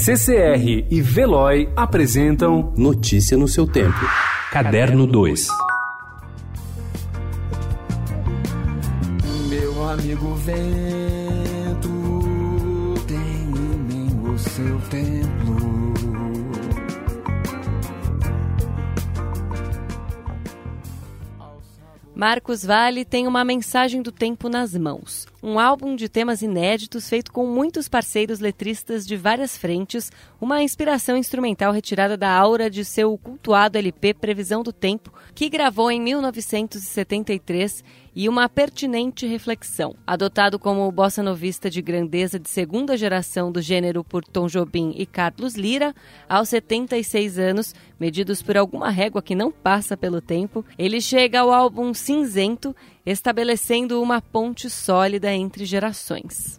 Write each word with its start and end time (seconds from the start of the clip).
CCR 0.00 0.86
e 0.88 1.00
Veloy 1.02 1.68
apresentam 1.74 2.72
Notícia 2.76 3.36
no 3.36 3.48
seu 3.48 3.66
tempo. 3.66 3.98
Caderno 4.52 5.08
2. 5.08 5.48
Meu 9.48 9.88
amigo 9.88 10.34
vento 10.36 11.88
tem 13.08 13.18
em 13.18 13.78
mim 13.88 14.30
o 14.32 14.38
seu 14.38 14.78
templo. 14.88 15.47
Marcos 22.18 22.64
Vale 22.64 23.04
tem 23.04 23.28
uma 23.28 23.44
mensagem 23.44 24.02
do 24.02 24.10
tempo 24.10 24.48
nas 24.48 24.74
mãos. 24.74 25.24
Um 25.40 25.56
álbum 25.56 25.94
de 25.94 26.08
temas 26.08 26.42
inéditos 26.42 27.08
feito 27.08 27.30
com 27.30 27.46
muitos 27.46 27.88
parceiros 27.88 28.40
letristas 28.40 29.06
de 29.06 29.16
várias 29.16 29.56
frentes, 29.56 30.10
uma 30.40 30.60
inspiração 30.60 31.16
instrumental 31.16 31.72
retirada 31.72 32.16
da 32.16 32.28
aura 32.28 32.68
de 32.68 32.84
seu 32.84 33.16
cultuado 33.18 33.78
LP 33.78 34.14
Previsão 34.14 34.64
do 34.64 34.72
Tempo, 34.72 35.12
que 35.32 35.48
gravou 35.48 35.92
em 35.92 36.00
1973, 36.00 37.84
e 38.18 38.28
uma 38.28 38.48
pertinente 38.48 39.28
reflexão. 39.28 39.94
Adotado 40.04 40.58
como 40.58 40.90
bossa 40.90 41.22
novista 41.22 41.70
de 41.70 41.80
grandeza 41.80 42.36
de 42.36 42.48
segunda 42.48 42.96
geração 42.96 43.52
do 43.52 43.62
gênero 43.62 44.02
por 44.02 44.24
Tom 44.24 44.48
Jobim 44.48 44.92
e 44.96 45.06
Carlos 45.06 45.54
Lira, 45.54 45.94
aos 46.28 46.48
76 46.48 47.38
anos, 47.38 47.72
medidos 47.96 48.42
por 48.42 48.56
alguma 48.56 48.90
régua 48.90 49.22
que 49.22 49.36
não 49.36 49.52
passa 49.52 49.96
pelo 49.96 50.20
tempo, 50.20 50.64
ele 50.76 51.00
chega 51.00 51.38
ao 51.38 51.52
álbum 51.52 51.94
cinzento, 51.94 52.74
estabelecendo 53.06 54.02
uma 54.02 54.20
ponte 54.20 54.68
sólida 54.68 55.32
entre 55.32 55.64
gerações. 55.64 56.58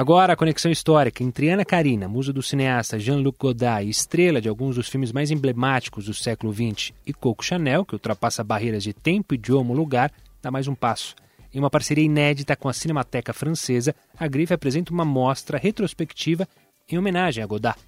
Agora, 0.00 0.32
a 0.32 0.36
conexão 0.36 0.72
histórica 0.72 1.22
entre 1.22 1.50
Ana 1.50 1.62
Karina, 1.62 2.08
musa 2.08 2.32
do 2.32 2.42
cineasta 2.42 2.98
Jean-Luc 2.98 3.36
Godard 3.38 3.86
e 3.86 3.90
estrela 3.90 4.40
de 4.40 4.48
alguns 4.48 4.76
dos 4.76 4.88
filmes 4.88 5.12
mais 5.12 5.30
emblemáticos 5.30 6.06
do 6.06 6.14
século 6.14 6.54
XX, 6.54 6.94
e 7.06 7.12
Coco 7.12 7.44
Chanel, 7.44 7.84
que 7.84 7.92
ultrapassa 7.92 8.42
barreiras 8.42 8.82
de 8.82 8.94
tempo, 8.94 9.34
idioma 9.34 9.72
ou 9.72 9.76
lugar, 9.76 10.10
dá 10.40 10.50
mais 10.50 10.66
um 10.66 10.74
passo. 10.74 11.14
Em 11.52 11.58
uma 11.58 11.68
parceria 11.68 12.02
inédita 12.02 12.56
com 12.56 12.66
a 12.66 12.72
Cinemateca 12.72 13.34
Francesa, 13.34 13.94
a 14.18 14.26
Grife 14.26 14.54
apresenta 14.54 14.90
uma 14.90 15.04
mostra 15.04 15.58
retrospectiva 15.58 16.48
em 16.90 16.96
homenagem 16.96 17.44
a 17.44 17.46
Godard. 17.46 17.78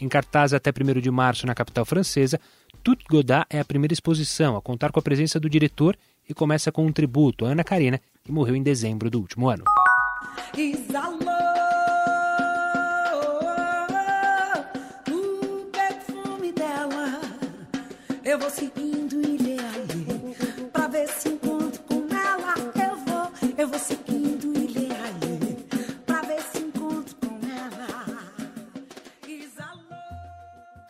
Em 0.00 0.08
cartaz 0.08 0.52
até 0.52 0.70
1 0.70 1.00
de 1.00 1.10
março 1.12 1.46
na 1.46 1.54
capital 1.54 1.84
francesa, 1.84 2.40
Tout 2.82 3.04
Godard 3.08 3.46
é 3.48 3.60
a 3.60 3.64
primeira 3.64 3.94
exposição 3.94 4.56
a 4.56 4.60
contar 4.60 4.90
com 4.90 4.98
a 4.98 5.02
presença 5.04 5.38
do 5.38 5.48
diretor 5.48 5.96
e 6.28 6.34
começa 6.34 6.72
com 6.72 6.84
um 6.84 6.90
tributo 6.90 7.46
a 7.46 7.50
Ana 7.50 7.62
Karina, 7.62 8.00
que 8.24 8.32
morreu 8.32 8.56
em 8.56 8.62
dezembro 8.64 9.08
do 9.08 9.20
último 9.20 9.48
ano. 9.48 9.62
Eu 18.30 18.38
vou 18.38 18.48
seguindo 18.48 18.89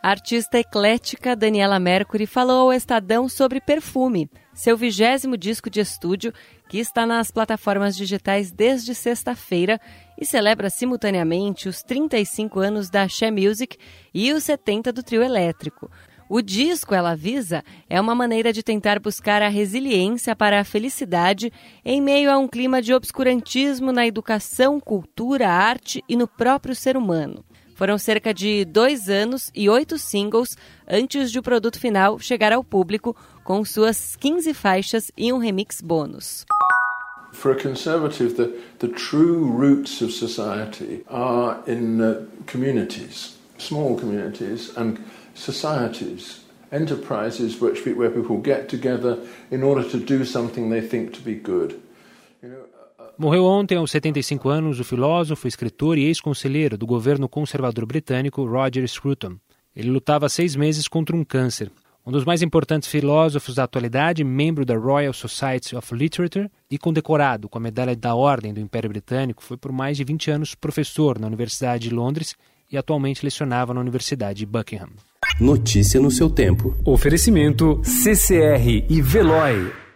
A 0.02 0.08
artista 0.08 0.58
eclética 0.58 1.36
Daniela 1.36 1.78
Mercury 1.78 2.26
falou 2.26 2.62
ao 2.62 2.72
Estadão 2.72 3.28
sobre 3.28 3.60
Perfume, 3.60 4.30
seu 4.54 4.74
vigésimo 4.74 5.36
disco 5.36 5.68
de 5.68 5.78
estúdio 5.78 6.32
que 6.70 6.78
está 6.78 7.04
nas 7.04 7.30
plataformas 7.30 7.94
digitais 7.94 8.50
desde 8.50 8.94
sexta-feira 8.94 9.78
e 10.18 10.24
celebra 10.24 10.70
simultaneamente 10.70 11.68
os 11.68 11.82
35 11.82 12.60
anos 12.60 12.88
da 12.88 13.06
She 13.06 13.30
Music 13.30 13.76
e 14.14 14.32
os 14.32 14.42
70 14.44 14.90
do 14.90 15.02
trio 15.02 15.22
elétrico. 15.22 15.90
O 16.30 16.40
disco, 16.40 16.94
ela 16.94 17.10
avisa, 17.10 17.62
é 17.86 18.00
uma 18.00 18.14
maneira 18.14 18.54
de 18.54 18.62
tentar 18.62 18.98
buscar 19.00 19.42
a 19.42 19.48
resiliência 19.48 20.34
para 20.34 20.60
a 20.60 20.64
felicidade 20.64 21.52
em 21.84 22.00
meio 22.00 22.30
a 22.30 22.38
um 22.38 22.48
clima 22.48 22.80
de 22.80 22.94
obscurantismo 22.94 23.92
na 23.92 24.06
educação, 24.06 24.80
cultura, 24.80 25.50
arte 25.50 26.02
e 26.08 26.16
no 26.16 26.26
próprio 26.26 26.74
ser 26.74 26.96
humano. 26.96 27.44
Foram 27.80 27.96
cerca 27.96 28.34
de 28.34 28.62
dois 28.66 29.08
anos 29.08 29.50
e 29.54 29.66
oito 29.66 29.96
singles 29.96 30.54
antes 30.86 31.32
de 31.32 31.38
o 31.38 31.42
produto 31.42 31.80
final 31.80 32.18
chegar 32.18 32.52
ao 32.52 32.62
público, 32.62 33.16
com 33.42 33.64
suas 33.64 34.16
15 34.16 34.52
faixas 34.52 35.10
e 35.16 35.32
um 35.32 35.38
remix 35.38 35.80
bônus. 35.80 36.44
For 37.32 37.52
a 37.52 37.54
conservative, 37.54 38.34
the, 38.34 38.52
the 38.80 38.88
true 38.88 39.46
roots 39.46 40.02
of 40.02 40.12
society 40.12 41.02
are 41.08 41.62
in 41.66 42.02
uh, 42.02 42.26
communities, 42.46 43.38
small 43.56 43.96
communities, 43.96 44.76
and 44.76 44.98
societies, 45.34 46.44
enterprises 46.70 47.62
which, 47.62 47.82
where 47.96 48.10
people 48.10 48.42
get 48.42 48.68
together 48.68 49.18
in 49.50 49.62
order 49.62 49.88
to 49.88 49.96
do 49.96 50.26
something 50.26 50.68
they 50.68 50.86
think 50.86 51.14
to 51.14 51.22
be 51.22 51.34
good. 51.34 51.80
You 52.42 52.50
know, 52.50 52.79
Morreu 53.20 53.44
ontem, 53.44 53.76
aos 53.76 53.90
75 53.90 54.48
anos, 54.48 54.80
o 54.80 54.84
filósofo, 54.84 55.46
escritor 55.46 55.98
e 55.98 56.06
ex-conselheiro 56.06 56.78
do 56.78 56.86
governo 56.86 57.28
conservador 57.28 57.84
britânico 57.84 58.46
Roger 58.46 58.88
Scruton. 58.88 59.36
Ele 59.76 59.90
lutava 59.90 60.24
há 60.24 60.28
seis 60.30 60.56
meses 60.56 60.88
contra 60.88 61.14
um 61.14 61.22
câncer. 61.22 61.70
Um 62.06 62.10
dos 62.10 62.24
mais 62.24 62.40
importantes 62.40 62.88
filósofos 62.88 63.56
da 63.56 63.64
atualidade, 63.64 64.24
membro 64.24 64.64
da 64.64 64.74
Royal 64.74 65.12
Society 65.12 65.76
of 65.76 65.94
Literature 65.94 66.50
e 66.70 66.78
condecorado 66.78 67.46
com 67.46 67.58
a 67.58 67.60
Medalha 67.60 67.94
da 67.94 68.14
Ordem 68.14 68.54
do 68.54 68.60
Império 68.60 68.88
Britânico, 68.88 69.44
foi 69.44 69.58
por 69.58 69.70
mais 69.70 69.98
de 69.98 70.04
20 70.04 70.30
anos 70.30 70.54
professor 70.54 71.18
na 71.18 71.26
Universidade 71.26 71.90
de 71.90 71.94
Londres 71.94 72.34
e 72.72 72.78
atualmente 72.78 73.22
lecionava 73.22 73.74
na 73.74 73.82
Universidade 73.82 74.38
de 74.38 74.46
Buckingham. 74.46 74.88
Notícia 75.38 76.00
no 76.00 76.10
seu 76.10 76.30
tempo. 76.30 76.74
Oferecimento 76.86 77.82
CCR 77.84 78.86
e 78.88 79.02
Veloy. 79.02 79.89